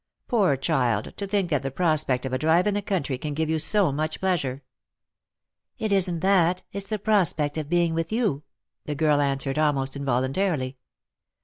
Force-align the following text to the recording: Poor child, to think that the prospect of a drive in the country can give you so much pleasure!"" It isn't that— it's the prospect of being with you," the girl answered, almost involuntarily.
Poor 0.27 0.57
child, 0.57 1.13
to 1.15 1.27
think 1.27 1.51
that 1.51 1.61
the 1.61 1.69
prospect 1.69 2.25
of 2.25 2.33
a 2.33 2.37
drive 2.39 2.65
in 2.65 2.73
the 2.73 2.81
country 2.81 3.19
can 3.19 3.35
give 3.35 3.51
you 3.51 3.59
so 3.59 3.91
much 3.91 4.19
pleasure!"" 4.19 4.63
It 5.77 5.91
isn't 5.91 6.21
that— 6.21 6.63
it's 6.73 6.87
the 6.87 6.97
prospect 6.97 7.55
of 7.55 7.69
being 7.69 7.93
with 7.93 8.11
you," 8.11 8.41
the 8.85 8.95
girl 8.95 9.21
answered, 9.21 9.59
almost 9.59 9.95
involuntarily. 9.95 10.79